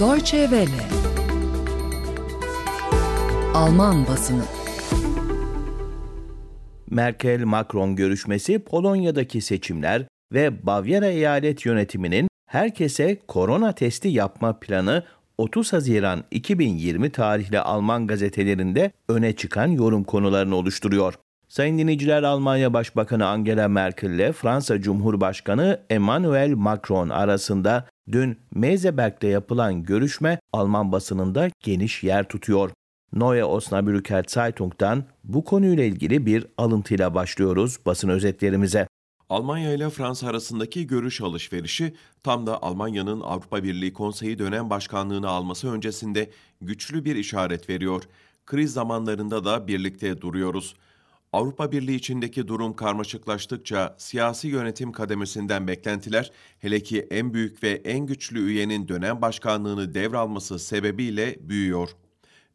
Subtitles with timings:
[0.00, 0.88] Deutsche Welle
[3.54, 4.42] Alman basını
[6.90, 15.04] Merkel-Macron görüşmesi, Polonya'daki seçimler ve Bavyera eyalet yönetiminin herkese korona testi yapma planı
[15.38, 21.14] 30 Haziran 2020 tarihli Alman gazetelerinde öne çıkan yorum konularını oluşturuyor.
[21.54, 29.82] Sayın dinleyiciler Almanya Başbakanı Angela Merkel ile Fransa Cumhurbaşkanı Emmanuel Macron arasında dün Meseberg'de yapılan
[29.82, 32.70] görüşme Alman basınında geniş yer tutuyor.
[33.12, 38.88] Neue Osnabrücker Zeitung'dan bu konuyla ilgili bir alıntıyla başlıyoruz basın özetlerimize.
[39.28, 45.72] Almanya ile Fransa arasındaki görüş alışverişi tam da Almanya'nın Avrupa Birliği Konseyi dönem başkanlığını alması
[45.72, 48.02] öncesinde güçlü bir işaret veriyor.
[48.46, 50.74] Kriz zamanlarında da birlikte duruyoruz.
[51.34, 58.06] Avrupa Birliği içindeki durum karmaşıklaştıkça siyasi yönetim kademesinden beklentiler hele ki en büyük ve en
[58.06, 61.90] güçlü üyenin dönem başkanlığını devralması sebebiyle büyüyor.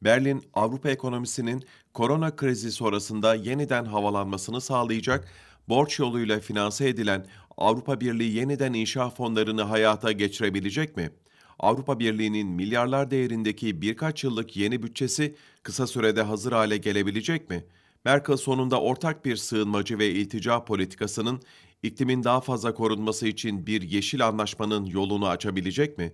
[0.02, 1.64] Berlin, Avrupa ekonomisinin
[1.94, 5.28] korona krizi sonrasında yeniden havalanmasını sağlayacak,
[5.70, 7.26] borç yoluyla finanse edilen
[7.58, 11.12] Avrupa Birliği yeniden inşa fonlarını hayata geçirebilecek mi?
[11.60, 17.64] Avrupa Birliği'nin milyarlar değerindeki birkaç yıllık yeni bütçesi kısa sürede hazır hale gelebilecek mi?
[18.06, 21.42] Merkel sonunda ortak bir sığınmacı ve iltica politikasının
[21.84, 26.14] iklimin daha fazla korunması için bir yeşil anlaşmanın yolunu açabilecek mi?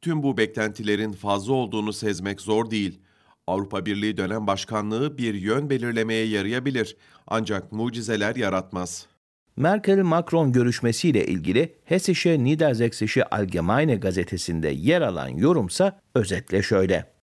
[0.00, 3.00] Tüm bu beklentilerin fazla olduğunu sezmek zor değil.
[3.46, 9.06] Avrupa Birliği dönem başkanlığı bir yön belirlemeye yarayabilir ancak mucizeler yaratmaz.
[9.56, 17.19] Merkel-Macron görüşmesiyle ilgili Hessische Niedersächsische Allgemeine gazetesinde yer alan yorumsa özetle şöyle.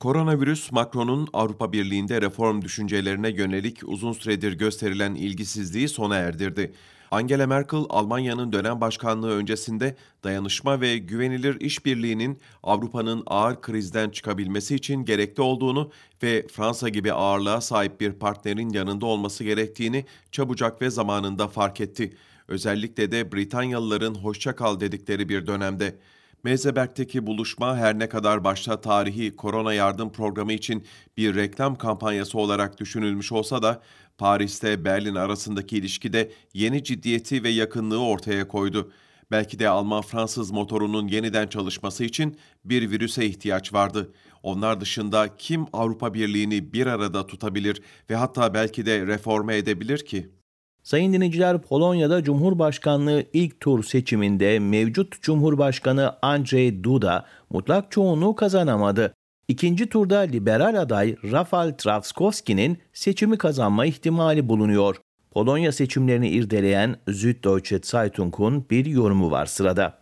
[0.00, 6.72] Koronavirüs Macron'un Avrupa Birliği'nde reform düşüncelerine yönelik uzun süredir gösterilen ilgisizliği sona erdirdi.
[7.10, 15.04] Angela Merkel, Almanya'nın dönem başkanlığı öncesinde dayanışma ve güvenilir işbirliğinin Avrupa'nın ağır krizden çıkabilmesi için
[15.04, 15.90] gerekli olduğunu
[16.22, 22.16] ve Fransa gibi ağırlığa sahip bir partnerin yanında olması gerektiğini çabucak ve zamanında fark etti.
[22.48, 25.98] Özellikle de Britanyalıların hoşça kal dedikleri bir dönemde.
[26.44, 30.86] Meseberg'teki buluşma her ne kadar başta tarihi korona yardım programı için
[31.16, 33.82] bir reklam kampanyası olarak düşünülmüş olsa da
[34.18, 38.92] Paris'te Berlin arasındaki ilişkide yeni ciddiyeti ve yakınlığı ortaya koydu.
[39.30, 44.12] Belki de Alman-Fransız motorunun yeniden çalışması için bir virüse ihtiyaç vardı.
[44.42, 50.39] Onlar dışında kim Avrupa Birliği'ni bir arada tutabilir ve hatta belki de reforme edebilir ki?
[50.82, 59.14] Sayın dinleyiciler Polonya'da Cumhurbaşkanlığı ilk tur seçiminde mevcut Cumhurbaşkanı Andrzej Duda mutlak çoğunluğu kazanamadı.
[59.48, 64.96] İkinci turda liberal aday Rafal Trzaskowski'nin seçimi kazanma ihtimali bulunuyor.
[65.30, 69.99] Polonya seçimlerini irdeleyen Süddeutsche Zeitung'un bir yorumu var sırada.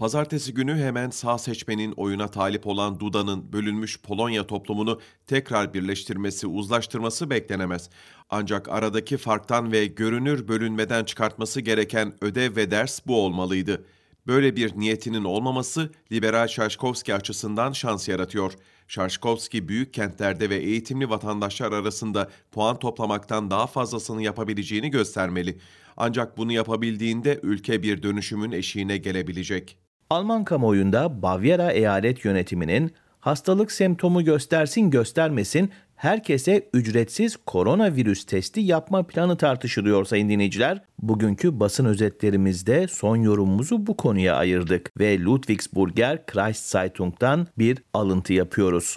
[0.00, 7.30] Pazartesi günü hemen sağ seçmenin oyuna talip olan Duda'nın bölünmüş Polonya toplumunu tekrar birleştirmesi, uzlaştırması
[7.30, 7.90] beklenemez.
[8.30, 13.84] Ancak aradaki farktan ve görünür bölünmeden çıkartması gereken ödev ve ders bu olmalıydı.
[14.26, 18.52] Böyle bir niyetinin olmaması liberal Şarşkovski açısından şans yaratıyor.
[18.88, 25.58] Şarşkovski büyük kentlerde ve eğitimli vatandaşlar arasında puan toplamaktan daha fazlasını yapabileceğini göstermeli.
[25.96, 29.78] Ancak bunu yapabildiğinde ülke bir dönüşümün eşiğine gelebilecek.
[30.10, 39.36] Alman kamuoyunda Bavyera eyalet yönetiminin hastalık semptomu göstersin göstermesin herkese ücretsiz koronavirüs testi yapma planı
[39.36, 40.82] tartışılıyor sayın dinleyiciler.
[40.98, 48.96] Bugünkü basın özetlerimizde son yorumumuzu bu konuya ayırdık ve Ludwigsburger Kreiszeitung,'dan bir alıntı yapıyoruz.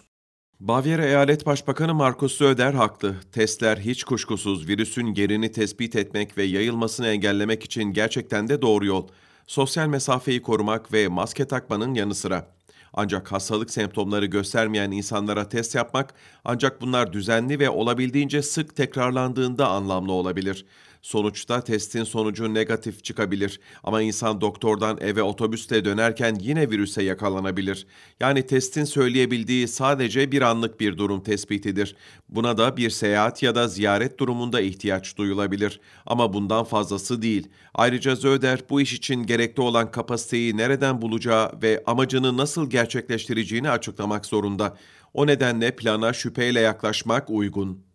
[0.59, 3.16] Bavyera Eyalet Başbakanı Markus Söder haklı.
[3.31, 9.07] Testler hiç kuşkusuz virüsün yerini tespit etmek ve yayılmasını engellemek için gerçekten de doğru yol
[9.48, 12.48] sosyal mesafeyi korumak ve maske takmanın yanı sıra.
[12.94, 16.14] Ancak hastalık semptomları göstermeyen insanlara test yapmak
[16.46, 20.66] ancak bunlar düzenli ve olabildiğince sık tekrarlandığında anlamlı olabilir.
[21.03, 27.88] Sonuçta testin sonucu negatif çıkabilir ama insan doktordan eve otobüste dönerken yine virüse yakalanabilir.
[28.20, 31.96] Yani testin söyleyebildiği sadece bir anlık bir durum tespitidir.
[32.29, 37.47] Buna da bir seyahat ya da ziyaret durumunda ihtiyaç duyulabilir ama bundan fazlası değil.
[37.73, 44.26] Ayrıca Zöder bu iş için gerekli olan kapasiteyi nereden bulacağı ve amacını nasıl gerçekleştireceğini açıklamak
[44.26, 44.78] zorunda.
[45.14, 47.92] O nedenle plana şüpheyle yaklaşmak uygun.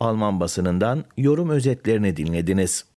[0.00, 2.93] Alman basınından yorum özetlerini dinlediniz.